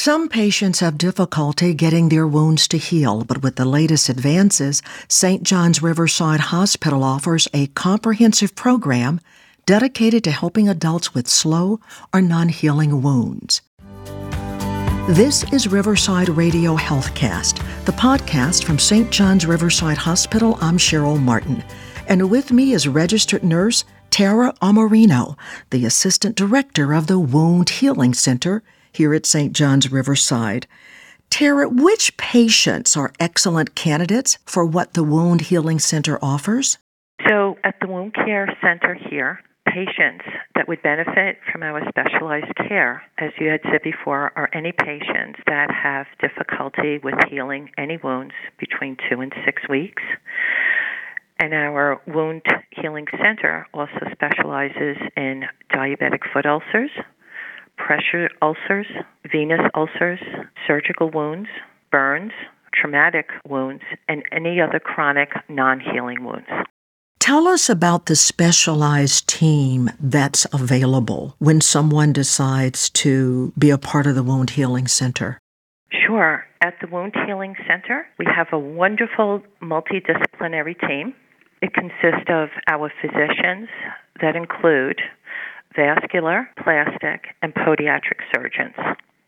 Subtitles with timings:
[0.00, 5.42] Some patients have difficulty getting their wounds to heal, but with the latest advances, St.
[5.42, 9.20] John's Riverside Hospital offers a comprehensive program
[9.66, 11.80] dedicated to helping adults with slow
[12.14, 13.60] or non healing wounds.
[15.08, 19.10] This is Riverside Radio Healthcast, the podcast from St.
[19.10, 20.58] John's Riverside Hospital.
[20.60, 21.64] I'm Cheryl Martin,
[22.06, 25.36] and with me is registered nurse Tara Amorino,
[25.70, 28.62] the assistant director of the Wound Healing Center
[28.98, 29.52] here at St.
[29.52, 30.66] John's Riverside.
[31.30, 36.78] Tara, which patients are excellent candidates for what the Wound Healing Center offers?
[37.28, 40.24] So, at the Wound Care Center here, patients
[40.56, 45.38] that would benefit from our specialized care, as you had said before, are any patients
[45.46, 50.02] that have difficulty with healing any wounds between two and six weeks.
[51.38, 56.90] And our Wound Healing Center also specializes in diabetic foot ulcers,
[57.78, 58.86] pressure ulcers,
[59.30, 60.20] venous ulcers,
[60.66, 61.48] surgical wounds,
[61.90, 62.32] burns,
[62.74, 66.48] traumatic wounds, and any other chronic non healing wounds.
[67.18, 74.06] Tell us about the specialized team that's available when someone decides to be a part
[74.06, 75.38] of the Wound Healing Center.
[75.90, 76.44] Sure.
[76.62, 81.14] At the Wound Healing Center, we have a wonderful multidisciplinary team.
[81.60, 83.68] It consists of our physicians
[84.20, 85.00] that include
[85.78, 88.74] vascular, plastic, and podiatric surgeons.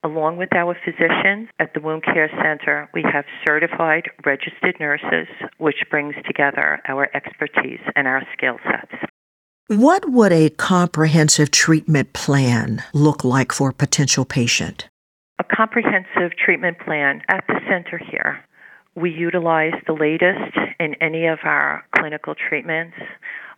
[0.03, 5.28] Along with our physicians at the Wound Care Center, we have certified registered nurses,
[5.59, 9.05] which brings together our expertise and our skill sets.
[9.69, 14.89] What would a comprehensive treatment plan look like for a potential patient?
[15.39, 18.43] A comprehensive treatment plan at the center here.
[18.97, 22.97] We utilize the latest in any of our clinical treatments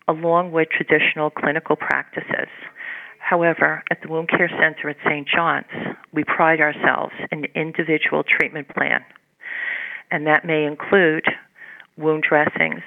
[0.08, 2.48] along with traditional clinical practices.
[3.32, 5.26] However, at the Wound Care Center at St.
[5.26, 9.02] John's, we pride ourselves in an individual treatment plan,
[10.10, 11.24] and that may include
[11.96, 12.82] wound dressings,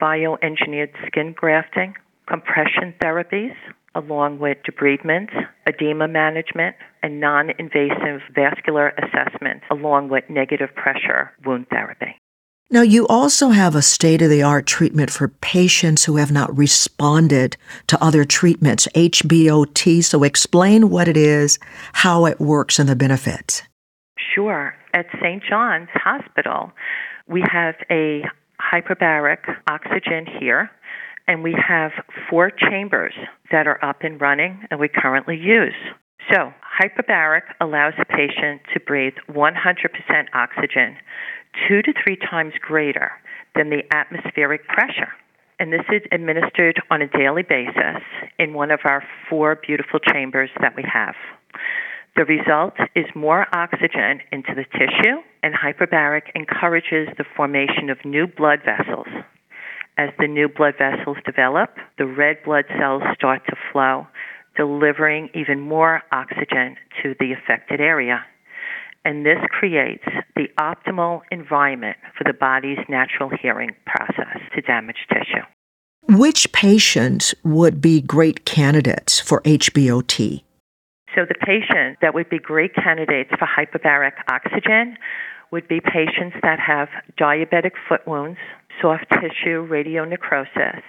[0.00, 1.92] bioengineered skin grafting,
[2.26, 3.54] compression therapies,
[3.94, 5.28] along with debridement,
[5.66, 12.18] edema management, and non invasive vascular assessment, along with negative pressure wound therapy.
[12.70, 16.54] Now, you also have a state of the art treatment for patients who have not
[16.54, 17.56] responded
[17.86, 20.04] to other treatments, HBOT.
[20.04, 21.58] So, explain what it is,
[21.94, 23.62] how it works, and the benefits.
[24.34, 24.74] Sure.
[24.92, 25.42] At St.
[25.48, 26.70] John's Hospital,
[27.26, 28.22] we have a
[28.60, 30.70] hyperbaric oxygen here,
[31.26, 31.92] and we have
[32.28, 33.14] four chambers
[33.50, 35.74] that are up and running and we currently use.
[36.30, 36.52] So,
[36.82, 39.54] hyperbaric allows a patient to breathe 100%
[40.34, 40.96] oxygen
[41.66, 43.12] two to three times greater
[43.54, 45.12] than the atmospheric pressure.
[45.58, 48.02] And this is administered on a daily basis
[48.38, 51.14] in one of our four beautiful chambers that we have.
[52.16, 58.26] The result is more oxygen into the tissue, and hyperbaric encourages the formation of new
[58.26, 59.06] blood vessels.
[59.96, 64.06] As the new blood vessels develop, the red blood cells start to flow,
[64.56, 68.24] delivering even more oxygen to the affected area
[69.08, 70.04] and this creates
[70.36, 75.44] the optimal environment for the body's natural healing process to damaged tissue.
[76.18, 80.42] Which patients would be great candidates for HBOT?
[81.14, 84.98] So, the patients that would be great candidates for hyperbaric oxygen
[85.52, 86.88] would be patients that have
[87.18, 88.38] diabetic foot wounds,
[88.82, 90.82] soft tissue radionecrosis,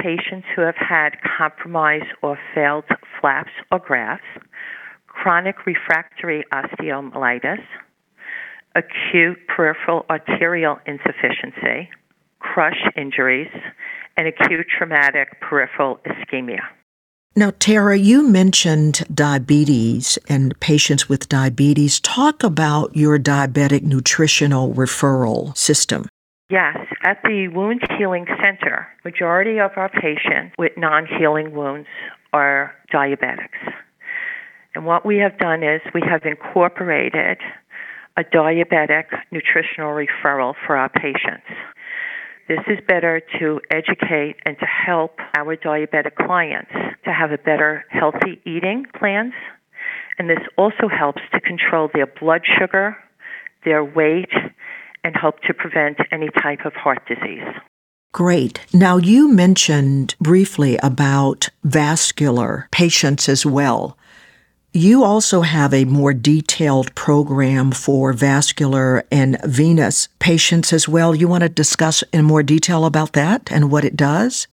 [0.00, 2.84] patients who have had compromised or failed
[3.20, 4.24] flaps or grafts,
[5.22, 7.62] chronic refractory osteomyelitis,
[8.76, 11.88] acute peripheral arterial insufficiency,
[12.38, 13.50] crush injuries,
[14.16, 16.60] and acute traumatic peripheral ischemia.
[17.34, 22.00] Now, Tara, you mentioned diabetes and patients with diabetes.
[22.00, 26.08] Talk about your diabetic nutritional referral system.
[26.50, 31.88] Yes, at the Wound Healing Center, majority of our patients with non-healing wounds
[32.32, 33.72] are diabetics.
[34.78, 37.38] And what we have done is we have incorporated
[38.16, 41.48] a diabetic nutritional referral for our patients.
[42.46, 46.70] This is better to educate and to help our diabetic clients
[47.04, 49.32] to have a better healthy eating plans.
[50.16, 52.96] And this also helps to control their blood sugar,
[53.64, 54.30] their weight,
[55.02, 57.42] and help to prevent any type of heart disease.
[58.12, 58.60] Great.
[58.72, 63.98] Now, you mentioned briefly about vascular patients as well.
[64.72, 71.14] You also have a more detailed program for vascular and venous patients as well.
[71.14, 74.46] You want to discuss in more detail about that and what it does?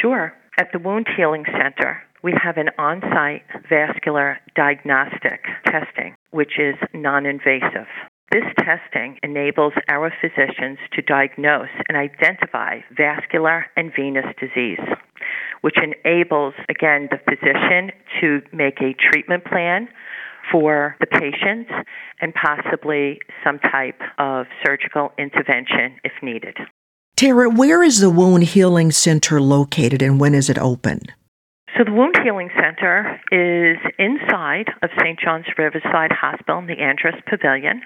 [0.00, 0.32] Sure.
[0.56, 6.14] At the Wound Healing Center, we have an on site vascular diagnostic testing.
[6.30, 7.88] which is non invasive.
[8.30, 14.78] This testing enables our physicians to diagnose and identify vascular and venous disease,
[15.60, 17.90] which enables, again, the physician
[18.20, 19.88] to make a treatment plan
[20.50, 21.68] for the patient
[22.20, 26.56] and possibly some type of surgical intervention if needed.
[27.16, 31.00] Tara, where is the Wound Healing Center located and when is it open?
[31.76, 35.18] So, the Wound Healing Center is inside of St.
[35.20, 37.82] John's Riverside Hospital in the Andrus Pavilion.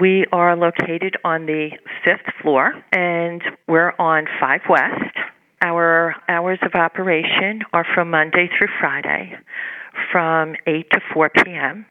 [0.00, 1.70] We are located on the
[2.04, 5.16] fifth floor and we're on 5 West.
[5.62, 9.36] Our hours of operation are from Monday through Friday
[10.12, 11.86] from 8 to 4 p.m.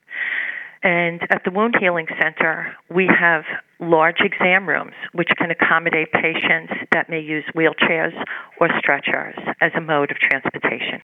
[0.84, 3.44] And at the Wound Healing Center, we have
[3.80, 8.14] large exam rooms which can accommodate patients that may use wheelchairs
[8.60, 11.02] or stretchers as a mode of transportation.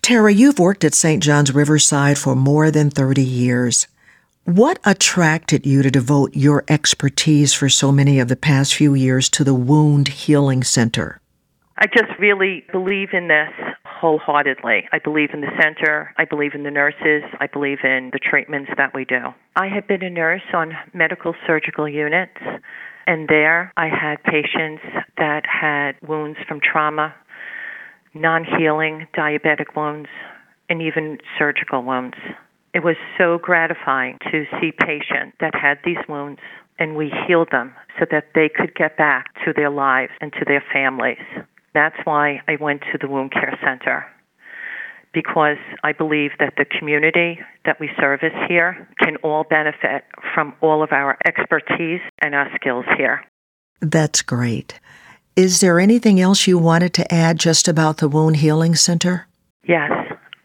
[0.00, 1.20] Tara, you've worked at St.
[1.20, 3.88] John's Riverside for more than 30 years.
[4.44, 9.28] What attracted you to devote your expertise for so many of the past few years
[9.30, 11.20] to the Wound Healing Center?
[11.78, 13.52] I just really believe in this
[13.84, 14.88] wholeheartedly.
[14.92, 16.14] I believe in the center.
[16.16, 17.22] I believe in the nurses.
[17.38, 19.34] I believe in the treatments that we do.
[19.56, 22.38] I have been a nurse on medical surgical units,
[23.06, 24.82] and there I had patients
[25.18, 27.14] that had wounds from trauma,
[28.14, 30.08] non healing diabetic wounds,
[30.70, 32.16] and even surgical wounds.
[32.72, 36.40] It was so gratifying to see patients that had these wounds
[36.78, 40.44] and we healed them so that they could get back to their lives and to
[40.46, 41.16] their families.
[41.76, 44.06] That's why I went to the Wound Care Center
[45.12, 50.82] because I believe that the community that we service here can all benefit from all
[50.82, 53.22] of our expertise and our skills here.
[53.82, 54.80] That's great.
[55.36, 59.26] Is there anything else you wanted to add just about the Wound Healing Center?
[59.68, 59.92] Yes,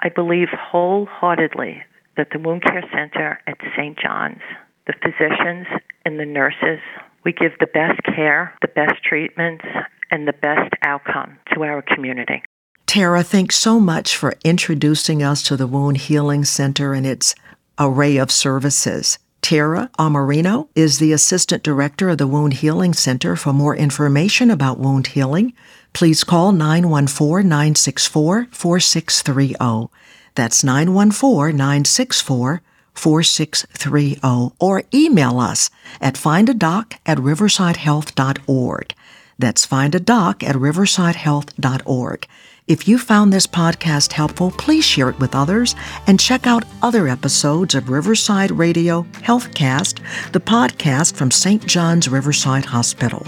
[0.02, 1.82] I believe wholeheartedly
[2.18, 3.98] that the Wound Care Center at St.
[3.98, 4.42] John's,
[4.86, 5.68] the physicians
[6.04, 6.82] and the nurses,
[7.24, 9.64] we give the best care, the best treatments,
[10.12, 12.44] and the best outcome to our community.
[12.86, 17.34] Tara, thanks so much for introducing us to the Wound Healing Center and its
[17.80, 19.18] array of services.
[19.42, 23.36] Tara Amarino is the Assistant Director of the Wound Healing Center.
[23.36, 25.54] For more information about wound healing,
[25.94, 29.90] please call 914 964 4630.
[30.36, 32.62] That's 914 964
[32.94, 35.70] 4630 or email us
[36.00, 38.94] at findadoc at riversidehealth.org.
[39.42, 42.28] That's find a doc at riversidehealth.org.
[42.68, 45.76] If you found this podcast helpful, please share it with others
[46.08, 50.00] and check out other episodes of Riverside Radio Healthcast,
[50.32, 51.66] the podcast from St.
[51.66, 53.26] John's Riverside Hospital.